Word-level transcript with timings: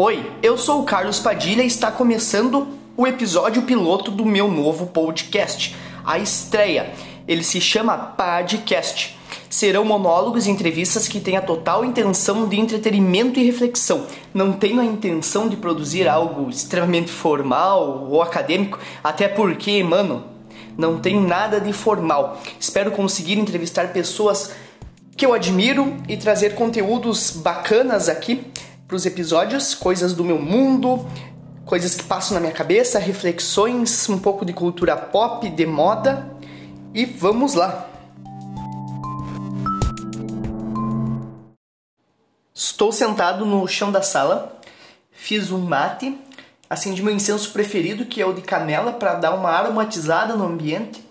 Oi, 0.00 0.30
eu 0.44 0.56
sou 0.56 0.82
o 0.82 0.84
Carlos 0.84 1.18
Padilha 1.18 1.64
e 1.64 1.66
está 1.66 1.90
começando 1.90 2.68
o 2.96 3.04
episódio 3.04 3.62
piloto 3.62 4.12
do 4.12 4.24
meu 4.24 4.46
novo 4.46 4.86
podcast, 4.86 5.74
a 6.04 6.20
estreia. 6.20 6.92
Ele 7.26 7.42
se 7.42 7.60
chama 7.60 7.96
Podcast. 7.96 9.18
Serão 9.50 9.84
monólogos 9.84 10.46
e 10.46 10.50
entrevistas 10.50 11.08
que 11.08 11.18
têm 11.18 11.36
a 11.36 11.42
total 11.42 11.84
intenção 11.84 12.48
de 12.48 12.60
entretenimento 12.60 13.40
e 13.40 13.44
reflexão. 13.44 14.06
Não 14.32 14.52
tenho 14.52 14.80
a 14.80 14.84
intenção 14.84 15.48
de 15.48 15.56
produzir 15.56 16.06
algo 16.06 16.48
extremamente 16.48 17.10
formal 17.10 18.06
ou 18.08 18.22
acadêmico, 18.22 18.78
até 19.02 19.26
porque, 19.26 19.82
mano, 19.82 20.22
não 20.76 21.00
tenho 21.00 21.20
nada 21.20 21.60
de 21.60 21.72
formal. 21.72 22.40
Espero 22.60 22.92
conseguir 22.92 23.36
entrevistar 23.36 23.92
pessoas 23.92 24.52
que 25.18 25.26
eu 25.26 25.34
admiro 25.34 25.96
e 26.08 26.16
trazer 26.16 26.54
conteúdos 26.54 27.32
bacanas 27.32 28.08
aqui 28.08 28.46
para 28.86 28.94
os 28.94 29.04
episódios, 29.04 29.74
coisas 29.74 30.12
do 30.12 30.22
meu 30.22 30.40
mundo, 30.40 31.04
coisas 31.66 31.96
que 31.96 32.04
passam 32.04 32.36
na 32.36 32.40
minha 32.40 32.52
cabeça, 32.52 33.00
reflexões, 33.00 34.08
um 34.08 34.20
pouco 34.20 34.44
de 34.44 34.52
cultura 34.52 34.96
pop, 34.96 35.50
de 35.50 35.66
moda. 35.66 36.30
E 36.94 37.04
vamos 37.04 37.54
lá! 37.54 37.90
Estou 42.54 42.92
sentado 42.92 43.44
no 43.44 43.66
chão 43.66 43.90
da 43.90 44.02
sala, 44.02 44.60
fiz 45.10 45.50
um 45.50 45.58
mate, 45.58 46.16
acendi 46.70 47.02
meu 47.02 47.12
incenso 47.12 47.52
preferido, 47.52 48.06
que 48.06 48.22
é 48.22 48.24
o 48.24 48.32
de 48.32 48.42
canela, 48.42 48.92
para 48.92 49.14
dar 49.14 49.34
uma 49.34 49.50
aromatizada 49.50 50.36
no 50.36 50.46
ambiente, 50.46 51.04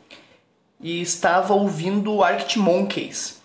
e 0.79 1.01
estava 1.01 1.53
ouvindo 1.53 2.23
Arctic 2.23 2.55
Monkeys. 2.55 3.36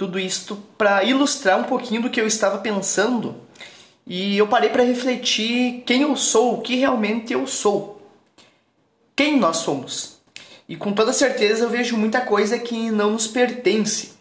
Tudo 0.00 0.18
isto 0.18 0.56
para 0.78 1.04
ilustrar 1.04 1.60
um 1.60 1.64
pouquinho 1.64 2.00
do 2.00 2.08
que 2.08 2.18
eu 2.18 2.26
estava 2.26 2.56
pensando 2.56 3.36
e 4.06 4.38
eu 4.38 4.46
parei 4.46 4.70
para 4.70 4.82
refletir 4.82 5.82
quem 5.84 6.00
eu 6.00 6.16
sou, 6.16 6.54
o 6.54 6.62
que 6.62 6.74
realmente 6.76 7.34
eu 7.34 7.46
sou. 7.46 8.00
Quem 9.14 9.38
nós 9.38 9.58
somos. 9.58 10.16
E 10.66 10.74
com 10.74 10.94
toda 10.94 11.12
certeza 11.12 11.64
eu 11.64 11.68
vejo 11.68 11.98
muita 11.98 12.22
coisa 12.22 12.58
que 12.58 12.90
não 12.90 13.10
nos 13.10 13.26
pertence. 13.26 14.12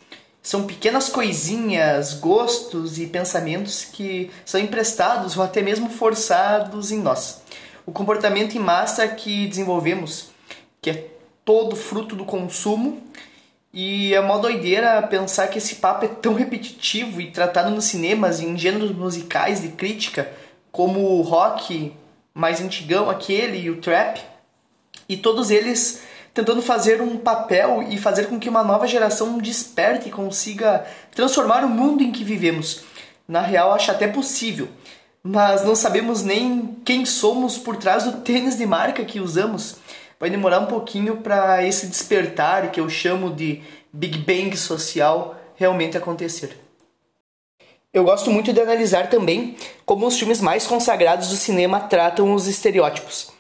São 0.44 0.67
pequenas 0.67 1.08
coisinhas, 1.08 2.14
gostos 2.14 2.99
e 2.99 3.08
pensamentos 3.08 3.86
que 3.86 4.30
são 4.43 4.59
emprestados 4.59 5.38
ou 5.38 5.43
até 5.43 5.61
mesmo 5.61 5.89
forçados 5.89 6.91
em 6.91 6.99
nós. 6.99 7.41
O 7.86 7.93
comportamento 7.93 8.53
em 8.53 8.59
massa 8.59 9.08
que 9.08 9.47
desenvolvemos, 9.47 10.31
que 10.81 10.89
é 10.89 11.08
todo 11.45 11.73
fruto 11.77 12.17
do 12.17 12.25
consumo, 12.25 13.02
e 13.73 14.13
é 14.13 14.19
uma 14.19 14.39
doideira 14.39 15.01
pensar 15.03 15.47
que 15.47 15.59
esse 15.59 15.75
papo 15.75 16.05
é 16.05 16.07
tão 16.07 16.33
repetitivo 16.33 17.21
e 17.21 17.29
tratado 17.29 17.69
nos 17.69 17.85
cinemas 17.85 18.39
e 18.39 18.45
em 18.45 18.57
gêneros 18.57 18.91
musicais 18.91 19.61
de 19.61 19.69
crítica, 19.69 20.31
como 20.71 20.99
o 20.99 21.21
rock 21.21 21.93
mais 22.33 22.61
antigão, 22.61 23.09
aquele 23.09 23.59
e 23.59 23.69
o 23.69 23.77
trap, 23.81 24.21
e 25.07 25.17
todos 25.17 25.51
eles 25.51 26.01
tentando 26.33 26.61
fazer 26.61 27.01
um 27.01 27.17
papel 27.17 27.83
e 27.89 27.97
fazer 27.97 28.27
com 28.27 28.39
que 28.39 28.49
uma 28.49 28.63
nova 28.63 28.87
geração 28.87 29.37
desperte 29.37 30.07
e 30.09 30.11
consiga 30.11 30.85
transformar 31.11 31.63
o 31.63 31.69
mundo 31.69 32.01
em 32.01 32.11
que 32.11 32.23
vivemos. 32.23 32.83
Na 33.27 33.41
real, 33.41 33.71
acho 33.73 33.91
até 33.91 34.07
possível, 34.07 34.67
mas 35.21 35.63
não 35.63 35.75
sabemos 35.75 36.23
nem 36.23 36.77
quem 36.85 37.05
somos 37.05 37.57
por 37.57 37.75
trás 37.75 38.03
do 38.05 38.21
tênis 38.21 38.55
de 38.55 38.65
marca 38.65 39.03
que 39.05 39.19
usamos 39.19 39.77
vai 40.19 40.29
demorar 40.29 40.59
um 40.59 40.65
pouquinho 40.65 41.17
para 41.17 41.65
esse 41.65 41.87
despertar 41.87 42.71
que 42.71 42.79
eu 42.79 42.89
chamo 42.89 43.29
de 43.33 43.61
Big 43.91 44.17
Bang 44.19 44.55
social 44.57 45.35
realmente 45.55 45.97
acontecer. 45.97 46.57
Eu 47.91 48.03
gosto 48.03 48.29
muito 48.29 48.53
de 48.53 48.61
analisar 48.61 49.09
também 49.09 49.55
como 49.85 50.05
os 50.05 50.19
filmes 50.19 50.41
mais 50.41 50.67
consagrados 50.67 51.29
do 51.29 51.35
cinema 51.35 51.79
tratam 51.79 52.33
os 52.33 52.47
estereótipos. 52.47 53.31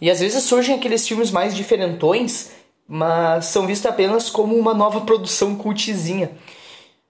E 0.00 0.10
às 0.10 0.20
vezes 0.20 0.44
surgem 0.44 0.76
aqueles 0.76 1.06
filmes 1.06 1.30
mais 1.30 1.54
diferentões, 1.54 2.50
mas 2.88 3.46
são 3.46 3.66
vistos 3.66 3.90
apenas 3.90 4.30
como 4.30 4.56
uma 4.56 4.72
nova 4.72 5.02
produção 5.02 5.54
cultizinha. 5.54 6.30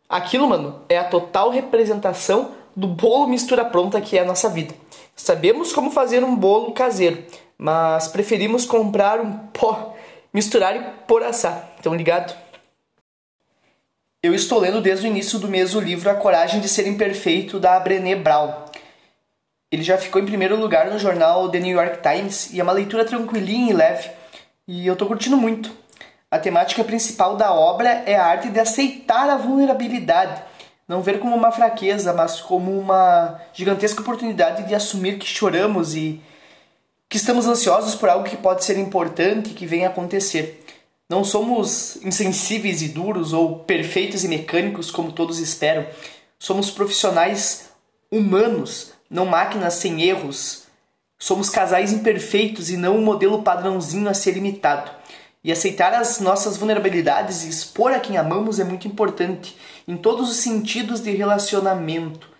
Aquilo, 0.08 0.48
mano, 0.48 0.80
é 0.88 0.98
a 0.98 1.04
total 1.04 1.50
representação 1.50 2.50
do 2.74 2.88
bolo 2.88 3.28
mistura 3.28 3.64
pronta 3.64 4.00
que 4.00 4.18
é 4.18 4.22
a 4.22 4.24
nossa 4.24 4.48
vida. 4.48 4.74
Sabemos 5.14 5.72
como 5.72 5.92
fazer 5.92 6.24
um 6.24 6.34
bolo 6.34 6.72
caseiro, 6.72 7.22
mas 7.60 8.08
preferimos 8.08 8.64
comprar 8.64 9.20
um 9.20 9.36
pó, 9.36 9.94
misturar 10.32 10.74
e 10.74 10.80
por 11.06 11.22
assar. 11.22 11.72
Estão 11.76 11.94
ligado? 11.94 12.34
Eu 14.22 14.34
estou 14.34 14.58
lendo 14.58 14.80
desde 14.80 15.06
o 15.06 15.10
início 15.10 15.38
do 15.38 15.46
mês 15.46 15.74
o 15.74 15.80
livro 15.80 16.08
A 16.08 16.14
Coragem 16.14 16.58
de 16.60 16.70
Ser 16.70 16.86
Imperfeito 16.86 17.60
da 17.60 17.78
Brené 17.78 18.16
Brown. 18.16 18.50
Ele 19.70 19.82
já 19.82 19.98
ficou 19.98 20.22
em 20.22 20.24
primeiro 20.24 20.56
lugar 20.56 20.90
no 20.90 20.98
jornal 20.98 21.50
The 21.50 21.60
New 21.60 21.76
York 21.76 21.98
Times 22.00 22.50
e 22.50 22.60
é 22.60 22.62
uma 22.62 22.72
leitura 22.72 23.04
tranquilinha 23.04 23.70
e 23.70 23.76
leve, 23.76 24.10
e 24.66 24.86
eu 24.86 24.94
estou 24.94 25.06
curtindo 25.06 25.36
muito. 25.36 25.70
A 26.30 26.38
temática 26.38 26.82
principal 26.82 27.36
da 27.36 27.52
obra 27.52 27.90
é 28.06 28.16
a 28.16 28.24
arte 28.24 28.48
de 28.48 28.58
aceitar 28.58 29.28
a 29.28 29.36
vulnerabilidade, 29.36 30.42
não 30.88 31.02
ver 31.02 31.20
como 31.20 31.36
uma 31.36 31.52
fraqueza, 31.52 32.14
mas 32.14 32.40
como 32.40 32.78
uma 32.78 33.38
gigantesca 33.52 34.00
oportunidade 34.00 34.66
de 34.66 34.74
assumir 34.74 35.18
que 35.18 35.26
choramos 35.26 35.94
e 35.94 36.22
que 37.10 37.16
estamos 37.16 37.44
ansiosos 37.44 37.96
por 37.96 38.08
algo 38.08 38.24
que 38.24 38.36
pode 38.36 38.64
ser 38.64 38.78
importante 38.78 39.50
que 39.50 39.66
venha 39.66 39.88
acontecer. 39.88 40.64
Não 41.08 41.24
somos 41.24 41.96
insensíveis 42.04 42.82
e 42.82 42.88
duros 42.88 43.32
ou 43.32 43.58
perfeitos 43.58 44.22
e 44.22 44.28
mecânicos 44.28 44.92
como 44.92 45.10
todos 45.10 45.40
esperam. 45.40 45.84
Somos 46.38 46.70
profissionais 46.70 47.70
humanos, 48.12 48.92
não 49.10 49.26
máquinas 49.26 49.74
sem 49.74 50.02
erros. 50.02 50.62
Somos 51.18 51.50
casais 51.50 51.92
imperfeitos 51.92 52.70
e 52.70 52.76
não 52.76 52.96
um 52.96 53.04
modelo 53.04 53.42
padrãozinho 53.42 54.08
a 54.08 54.14
ser 54.14 54.36
imitado. 54.36 54.92
E 55.42 55.50
aceitar 55.50 55.92
as 55.92 56.20
nossas 56.20 56.56
vulnerabilidades 56.56 57.42
e 57.42 57.48
expor 57.48 57.90
a 57.90 57.98
quem 57.98 58.18
amamos 58.18 58.60
é 58.60 58.64
muito 58.64 58.86
importante 58.86 59.56
em 59.88 59.96
todos 59.96 60.30
os 60.30 60.36
sentidos 60.36 61.00
de 61.00 61.10
relacionamento. 61.10 62.30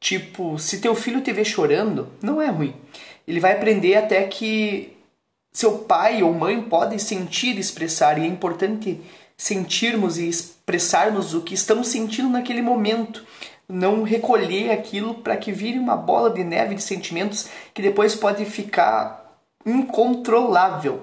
Tipo, 0.00 0.58
se 0.58 0.80
teu 0.80 0.96
filho 0.96 1.20
te 1.20 1.32
vê 1.32 1.44
chorando, 1.44 2.08
não 2.20 2.42
é 2.42 2.48
ruim 2.48 2.74
ele 3.30 3.38
vai 3.38 3.52
aprender 3.52 3.94
até 3.94 4.24
que 4.24 4.96
seu 5.52 5.78
pai 5.78 6.20
ou 6.20 6.34
mãe 6.34 6.60
podem 6.60 6.98
sentir 6.98 7.56
e 7.56 7.60
expressar, 7.60 8.18
e 8.18 8.22
é 8.22 8.26
importante 8.26 9.00
sentirmos 9.36 10.18
e 10.18 10.28
expressarmos 10.28 11.32
o 11.32 11.40
que 11.40 11.54
estamos 11.54 11.86
sentindo 11.86 12.28
naquele 12.28 12.60
momento, 12.60 13.24
não 13.68 14.02
recolher 14.02 14.72
aquilo 14.72 15.14
para 15.14 15.36
que 15.36 15.52
vire 15.52 15.78
uma 15.78 15.96
bola 15.96 16.30
de 16.30 16.42
neve 16.42 16.74
de 16.74 16.82
sentimentos 16.82 17.48
que 17.72 17.80
depois 17.80 18.16
pode 18.16 18.44
ficar 18.44 19.40
incontrolável. 19.64 21.02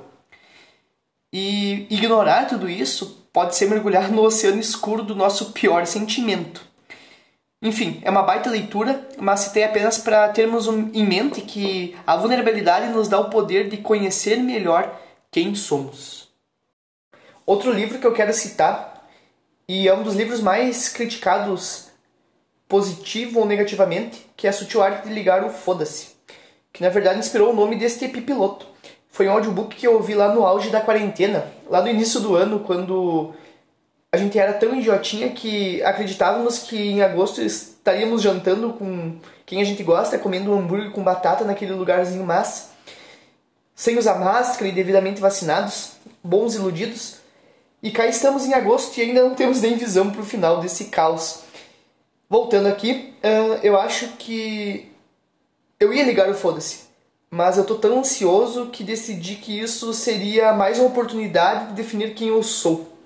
E 1.31 1.87
ignorar 1.89 2.45
tudo 2.47 2.69
isso 2.69 3.25
pode 3.31 3.55
ser 3.55 3.69
mergulhar 3.69 4.11
no 4.11 4.21
oceano 4.21 4.59
escuro 4.59 5.01
do 5.01 5.15
nosso 5.15 5.53
pior 5.53 5.85
sentimento. 5.85 6.66
Enfim, 7.61 7.99
é 8.03 8.09
uma 8.09 8.21
baita 8.21 8.49
leitura, 8.49 9.07
mas 9.17 9.41
citei 9.41 9.63
apenas 9.63 9.97
para 9.97 10.29
termos 10.29 10.67
em 10.67 11.05
mente 11.05 11.41
que 11.41 11.97
a 12.05 12.15
vulnerabilidade 12.15 12.93
nos 12.93 13.07
dá 13.07 13.19
o 13.19 13.29
poder 13.29 13.67
de 13.67 13.77
conhecer 13.77 14.37
melhor 14.37 14.95
quem 15.31 15.55
somos. 15.55 16.29
Outro 17.45 17.71
livro 17.71 17.97
que 17.97 18.05
eu 18.05 18.13
quero 18.13 18.31
citar, 18.31 19.07
e 19.67 19.87
é 19.87 19.93
um 19.93 20.03
dos 20.03 20.15
livros 20.15 20.39
mais 20.39 20.89
criticados 20.89 21.87
positivo 22.67 23.39
ou 23.39 23.45
negativamente, 23.45 24.25
que 24.35 24.45
é 24.45 24.49
a 24.49 24.53
Sutil 24.53 24.83
Arte 24.83 25.07
de 25.07 25.13
Ligar 25.13 25.43
o 25.43 25.49
Foda-se, 25.49 26.09
que 26.71 26.83
na 26.83 26.89
verdade 26.89 27.19
inspirou 27.19 27.51
o 27.51 27.55
nome 27.55 27.75
deste 27.75 28.07
piloto. 28.07 28.67
Foi 29.09 29.27
um 29.27 29.31
audiobook 29.31 29.75
que 29.75 29.87
eu 29.87 29.93
ouvi 29.93 30.13
lá 30.13 30.31
no 30.33 30.45
auge 30.45 30.69
da 30.69 30.81
quarentena, 30.81 31.51
lá 31.67 31.81
no 31.81 31.87
início 31.87 32.19
do 32.19 32.35
ano, 32.35 32.59
quando 32.59 33.33
a 34.11 34.17
gente 34.17 34.39
era 34.39 34.53
tão 34.53 34.75
idiotinha 34.75 35.29
que 35.29 35.83
acreditávamos 35.83 36.59
que 36.59 36.77
em 36.77 37.01
agosto 37.01 37.41
estaríamos 37.41 38.21
jantando 38.21 38.73
com 38.73 39.17
quem 39.45 39.61
a 39.61 39.65
gente 39.65 39.83
gosta, 39.83 40.17
comendo 40.17 40.51
um 40.51 40.59
hambúrguer 40.59 40.91
com 40.91 41.03
batata 41.03 41.43
naquele 41.43 41.73
lugarzinho 41.73 42.23
massa, 42.23 42.69
sem 43.75 43.97
usar 43.97 44.15
máscara 44.15 44.67
e 44.67 44.71
devidamente 44.71 45.21
vacinados, 45.21 45.91
bons 46.23 46.55
iludidos. 46.55 47.17
E 47.83 47.91
cá 47.91 48.07
estamos 48.07 48.45
em 48.45 48.53
agosto 48.53 48.97
e 48.97 49.01
ainda 49.01 49.21
não 49.21 49.35
temos 49.35 49.61
nem 49.61 49.77
visão 49.77 50.09
para 50.09 50.21
o 50.21 50.25
final 50.25 50.59
desse 50.59 50.85
caos. 50.85 51.41
Voltando 52.29 52.67
aqui, 52.67 53.13
eu 53.61 53.79
acho 53.79 54.07
que 54.17 54.91
eu 55.79 55.93
ia 55.93 56.03
ligar 56.03 56.29
o 56.29 56.33
foda-se, 56.33 56.85
mas 57.29 57.57
eu 57.57 57.65
tô 57.65 57.75
tão 57.75 57.99
ansioso 57.99 58.67
que 58.67 58.83
decidi 58.83 59.35
que 59.35 59.59
isso 59.59 59.93
seria 59.93 60.53
mais 60.53 60.79
uma 60.79 60.87
oportunidade 60.87 61.67
de 61.67 61.73
definir 61.73 62.15
quem 62.15 62.29
eu 62.29 62.41
sou. 62.41 62.96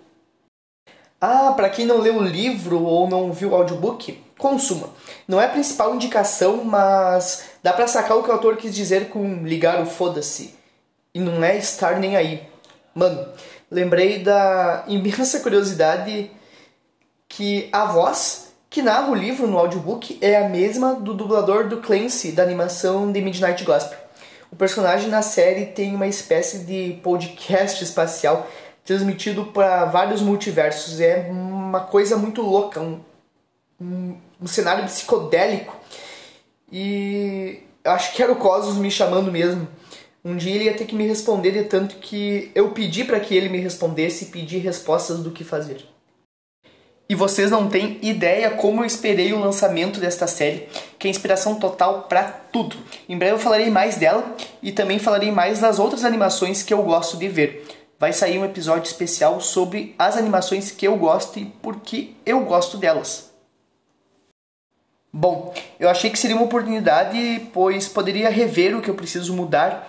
Ah, 1.24 1.54
para 1.56 1.70
quem 1.70 1.86
não 1.86 2.00
leu 2.00 2.18
o 2.18 2.24
livro 2.24 2.84
ou 2.84 3.08
não 3.08 3.32
viu 3.32 3.52
o 3.52 3.56
audiobook, 3.56 4.20
consuma. 4.40 4.90
Não 5.28 5.40
é 5.40 5.46
a 5.46 5.50
principal 5.50 5.94
indicação, 5.94 6.64
mas 6.64 7.44
dá 7.62 7.72
para 7.72 7.86
sacar 7.86 8.18
o 8.18 8.24
que 8.24 8.30
o 8.30 8.34
autor 8.34 8.58
quis 8.58 8.74
dizer 8.74 9.10
com 9.10 9.44
ligar 9.44 9.80
o 9.84 9.86
foda-se. 9.86 10.56
E 11.14 11.20
não 11.20 11.44
é 11.44 11.56
estar 11.58 12.00
nem 12.00 12.18
aí. 12.18 12.42
Mano, 12.96 13.28
lembrei 13.70 14.24
da 14.24 14.84
imensa 14.88 15.42
curiosidade 15.42 16.32
que 17.30 17.70
a 17.72 17.86
voz 17.86 18.52
que 18.68 18.82
narra 18.82 19.12
o 19.12 19.16
livro 19.16 19.46
no 19.46 19.60
audiobook 19.60 20.18
é 20.22 20.38
a 20.38 20.50
mesma 20.50 20.96
do 20.96 21.14
dublador 21.14 21.68
do 21.68 21.82
Clancy 21.82 22.32
da 22.32 22.42
animação 22.42 23.14
The 23.14 23.22
Midnight 23.22 23.64
Gospel. 23.64 24.00
O 24.52 24.56
personagem 24.56 25.10
na 25.10 25.22
série 25.22 25.68
tem 25.68 25.94
uma 25.94 26.08
espécie 26.08 26.60
de 26.60 27.00
podcast 27.04 27.84
espacial 27.84 28.48
transmitido 28.86 29.46
para 29.46 29.86
vários 29.86 30.22
multiversos. 30.22 31.00
É 31.00 31.28
uma 31.30 31.82
coisa 31.82 32.18
muito 32.18 32.42
louca, 32.42 32.80
um, 32.80 33.00
um, 33.80 34.18
um 34.42 34.48
cenário 34.48 34.86
psicodélico. 34.86 35.76
E 36.72 37.60
acho 37.84 38.14
que 38.14 38.24
era 38.24 38.32
o 38.32 38.38
Cosmos 38.38 38.78
me 38.78 38.90
chamando 38.90 39.32
mesmo. 39.32 39.68
Um 40.24 40.38
dia 40.38 40.54
ele 40.54 40.66
ia 40.66 40.74
ter 40.76 40.86
que 40.86 40.96
me 40.96 41.08
responder 41.08 41.52
de 41.52 41.64
tanto 41.64 41.96
que 41.96 42.52
eu 42.54 42.70
pedi 42.72 43.04
para 43.04 43.20
que 43.20 43.36
ele 43.36 43.50
me 43.50 43.58
respondesse 43.58 44.26
e 44.26 44.28
pedi 44.28 44.58
respostas 44.60 45.20
do 45.20 45.32
que 45.32 45.44
fazer. 45.44 45.84
E 47.10 47.16
vocês 47.16 47.52
não 47.52 47.68
têm 47.68 48.00
ideia 48.02 48.52
como 48.52 48.82
eu 48.82 48.86
esperei 48.86 49.34
o 49.34 49.40
lançamento 49.40 50.00
desta 50.00 50.28
série, 50.28 50.70
que 50.98 51.08
é 51.08 51.12
inspiração 51.12 51.56
total 51.56 52.04
para 52.04 52.24
tudo. 52.24 52.78
Em 53.10 53.18
breve 53.18 53.34
eu 53.34 53.40
falarei 53.40 53.70
mais 53.70 53.98
dela 53.98 54.34
e 54.64 54.72
também 54.72 54.98
falarei 54.98 55.30
mais 55.30 55.60
das 55.60 55.78
outras 55.78 56.06
animações 56.06 56.64
que 56.64 56.74
eu 56.74 56.82
gosto 56.84 57.18
de 57.18 57.28
ver. 57.28 57.81
Vai 58.02 58.12
sair 58.12 58.40
um 58.40 58.46
episódio 58.46 58.90
especial 58.90 59.40
sobre 59.40 59.94
as 59.96 60.18
animações 60.18 60.72
que 60.72 60.88
eu 60.88 60.98
gosto 60.98 61.38
e 61.38 61.46
por 61.46 61.82
que 61.82 62.18
eu 62.26 62.44
gosto 62.46 62.76
delas. 62.76 63.30
Bom, 65.14 65.54
eu 65.80 65.88
achei 65.88 66.10
que 66.10 66.18
seria 66.18 66.36
uma 66.36 66.46
oportunidade, 66.46 67.48
pois 67.54 67.88
poderia 67.88 68.28
rever 68.32 68.76
o 68.76 68.82
que 68.82 68.90
eu 68.90 68.96
preciso 68.96 69.36
mudar 69.36 69.88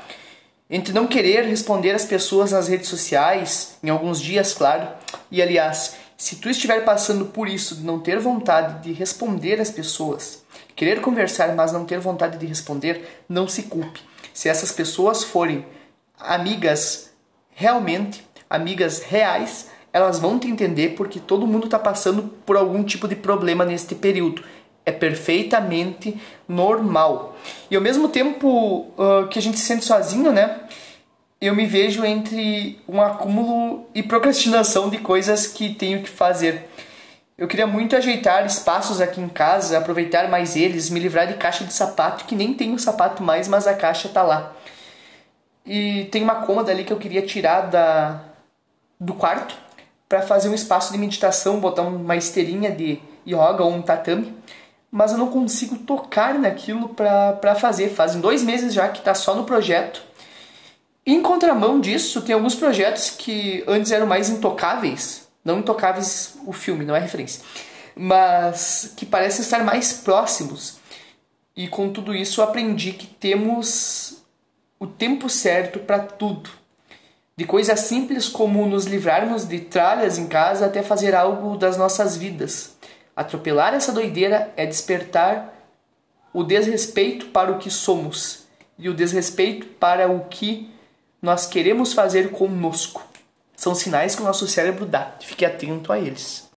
entre 0.69 0.93
não 0.93 1.07
querer 1.07 1.47
responder 1.47 1.93
as 1.93 2.05
pessoas 2.05 2.53
nas 2.53 2.69
redes 2.69 2.89
sociais, 2.89 3.79
em 3.83 3.89
alguns 3.89 4.21
dias, 4.21 4.53
claro, 4.53 4.89
e 5.31 5.41
aliás, 5.41 5.97
se 6.15 6.37
tu 6.37 6.51
estiver 6.51 6.85
passando 6.85 7.25
por 7.25 7.49
isso 7.49 7.77
de 7.77 7.83
não 7.83 7.99
ter 7.99 8.19
vontade 8.19 8.83
de 8.83 8.93
responder 8.93 9.59
às 9.59 9.71
pessoas, 9.71 10.43
querer 10.77 11.01
conversar, 11.01 11.55
mas 11.55 11.73
não 11.73 11.87
ter 11.87 11.99
vontade 11.99 12.37
de 12.37 12.45
responder, 12.45 13.25
não 13.27 13.49
se 13.49 13.63
culpe. 13.63 14.03
Se 14.35 14.51
essas 14.51 14.71
pessoas 14.71 15.25
forem 15.25 15.65
amigas 16.21 17.12
realmente, 17.63 18.27
amigas 18.51 19.03
reais, 19.03 19.71
elas 19.93 20.19
vão 20.19 20.39
te 20.39 20.49
entender 20.49 20.95
porque 20.97 21.21
todo 21.21 21.47
mundo 21.47 21.67
está 21.67 21.79
passando 21.79 22.25
por 22.45 22.57
algum 22.57 22.83
tipo 22.83 23.07
de 23.09 23.17
problema 23.17 23.65
neste 23.65 23.95
período 23.95 24.43
é 24.85 24.93
perfeitamente 24.93 26.21
normal. 26.49 27.37
E 27.71 27.77
ao 27.77 27.83
mesmo 27.83 28.09
tempo 28.09 28.93
uh, 28.99 29.29
que 29.31 29.39
a 29.39 29.43
gente 29.43 29.59
se 29.59 29.65
sente 29.65 29.85
sozinho, 29.85 30.33
né? 30.33 30.61
Eu 31.41 31.55
me 31.55 31.67
vejo 31.67 32.05
entre 32.05 32.81
um 32.89 33.01
acúmulo 33.01 33.87
e 33.95 34.03
procrastinação 34.03 34.89
de 34.89 34.99
coisas 34.99 35.47
que 35.47 35.75
tenho 35.75 36.03
que 36.03 36.09
fazer. 36.09 36.69
Eu 37.37 37.49
queria 37.49 37.67
muito 37.67 37.97
ajeitar 37.97 38.47
espaços 38.47 39.01
aqui 39.01 39.21
em 39.21 39.29
casa, 39.29 39.79
aproveitar 39.79 40.29
mais 40.29 40.55
eles, 40.55 40.91
me 40.91 41.01
livrar 41.01 41.27
de 41.27 41.35
caixa 41.35 41.65
de 41.65 41.73
sapato, 41.73 42.27
que 42.27 42.37
nem 42.37 42.55
tenho 42.55 42.79
sapato 42.79 43.23
mais, 43.23 43.49
mas 43.49 43.67
a 43.67 43.75
caixa 43.75 44.09
tá 44.09 44.23
lá. 44.23 44.55
E 45.65 46.05
tem 46.07 46.23
uma 46.23 46.37
cômoda 46.47 46.71
ali 46.73 46.85
que 46.85 46.93
eu 46.93 46.99
queria 46.99 47.23
tirar 47.23 47.63
da, 47.63 48.21
do 48.99 49.15
quarto 49.15 49.55
para 50.09 50.23
fazer 50.23 50.49
um 50.49 50.55
espaço 50.55 50.93
de 50.93 50.99
meditação, 50.99 51.61
botar 51.61 51.83
uma 51.83 52.17
esteirinha 52.17 52.71
de 52.71 53.01
yoga 53.27 53.63
ou 53.63 53.73
um 53.73 53.83
tatame 53.83 54.35
mas 54.93 55.11
eu 55.13 55.17
não 55.17 55.31
consigo 55.31 55.79
tocar 55.79 56.39
naquilo 56.39 56.91
para 56.91 57.55
fazer. 57.55 57.89
Fazem 57.89 58.21
dois 58.21 58.43
meses 58.43 58.75
já 58.75 58.91
que 58.91 58.99
está 58.99 59.15
só 59.15 59.35
no 59.35 59.45
projeto. 59.45 60.03
Em 61.07 61.23
contramão 61.23 61.81
disso, 61.81 62.21
tem 62.21 62.35
alguns 62.35 62.55
projetos 62.55 63.09
que 63.09 63.65
antes 63.67 63.91
eram 63.91 64.07
mais 64.07 64.29
intocáveis. 64.29 65.27
Não 65.43 65.61
intocáveis 65.61 66.35
o 66.47 66.53
filme, 66.53 66.85
não 66.85 66.95
é 66.95 66.99
referência. 66.99 67.43
Mas 67.97 68.93
que 68.95 69.07
parecem 69.07 69.41
estar 69.41 69.65
mais 69.65 69.95
próximos. 69.95 70.77
E 71.57 71.67
com 71.69 71.91
tudo 71.91 72.15
isso 72.15 72.43
aprendi 72.43 72.93
que 72.93 73.07
temos 73.07 74.22
o 74.83 74.87
tempo 74.89 75.29
certo 75.29 75.79
para 75.79 76.01
tudo. 76.01 76.51
De 77.37 77.45
coisas 77.45 77.79
simples 77.79 78.27
como 78.27 78.67
nos 78.67 78.85
livrarmos 78.85 79.47
de 79.47 79.61
tralhas 79.61 80.19
em 80.19 80.27
casa 80.27 80.67
até 80.67 80.83
fazer 80.83 81.15
algo 81.15 81.57
das 81.57 81.77
nossas 81.77 82.17
vidas. 82.17 82.77
Atropelar 83.15 83.75
essa 83.75 83.93
doideira 83.93 84.53
é 84.57 84.67
despertar 84.67 85.55
o 86.35 86.43
desrespeito 86.43 87.27
para 87.27 87.53
o 87.53 87.59
que 87.59 87.71
somos 87.71 88.45
e 88.77 88.89
o 88.89 88.95
desrespeito 88.95 89.67
para 89.67 90.11
o 90.11 90.25
que 90.25 90.69
nós 91.23 91.47
queremos 91.47 91.93
fazer 91.93 92.33
conosco. 92.33 93.07
São 93.55 93.77
sinais 93.77 94.17
que 94.17 94.23
o 94.23 94.25
nosso 94.25 94.49
cérebro 94.49 94.85
dá. 94.85 95.15
Fique 95.21 95.45
atento 95.45 95.93
a 95.93 95.99
eles. 96.01 96.51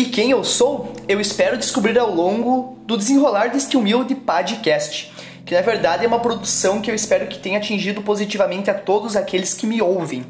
E 0.00 0.06
quem 0.06 0.30
eu 0.30 0.42
sou, 0.42 0.94
eu 1.06 1.20
espero 1.20 1.58
descobrir 1.58 1.98
ao 1.98 2.10
longo 2.10 2.78
do 2.86 2.96
desenrolar 2.96 3.48
deste 3.48 3.76
humilde 3.76 4.14
podcast, 4.14 5.12
que 5.44 5.54
na 5.54 5.60
verdade 5.60 6.06
é 6.06 6.08
uma 6.08 6.20
produção 6.20 6.80
que 6.80 6.90
eu 6.90 6.94
espero 6.94 7.26
que 7.26 7.38
tenha 7.38 7.58
atingido 7.58 8.00
positivamente 8.00 8.70
a 8.70 8.74
todos 8.74 9.14
aqueles 9.14 9.52
que 9.52 9.66
me 9.66 9.82
ouvem. 9.82 10.24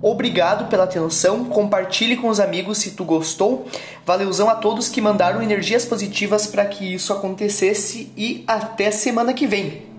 Obrigado 0.00 0.70
pela 0.70 0.84
atenção, 0.84 1.44
compartilhe 1.44 2.16
com 2.16 2.30
os 2.30 2.40
amigos 2.40 2.78
se 2.78 2.92
tu 2.92 3.04
gostou. 3.04 3.68
Valeuzão 4.06 4.48
a 4.48 4.54
todos 4.54 4.88
que 4.88 5.02
mandaram 5.02 5.42
energias 5.42 5.84
positivas 5.84 6.46
para 6.46 6.64
que 6.64 6.94
isso 6.94 7.12
acontecesse 7.12 8.10
e 8.16 8.42
até 8.46 8.90
semana 8.90 9.34
que 9.34 9.46
vem. 9.46 9.89